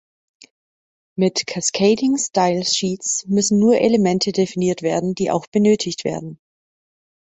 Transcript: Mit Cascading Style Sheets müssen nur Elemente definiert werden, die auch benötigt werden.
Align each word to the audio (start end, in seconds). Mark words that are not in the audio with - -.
Mit 1.15 1.45
Cascading 1.45 2.17
Style 2.17 2.65
Sheets 2.65 3.23
müssen 3.27 3.59
nur 3.59 3.79
Elemente 3.79 4.31
definiert 4.31 4.81
werden, 4.81 5.13
die 5.13 5.29
auch 5.29 5.45
benötigt 5.45 6.05
werden. 6.05 6.39